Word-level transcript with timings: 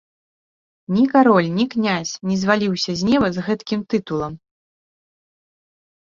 Ні 0.95 1.03
кароль, 1.13 1.49
ні 1.57 1.65
князь, 1.73 2.13
не 2.31 2.35
зваліўся 2.45 2.91
з 3.03 3.11
неба 3.11 3.27
з 3.37 3.45
гэткім 3.49 3.79
тытулам. 3.97 4.33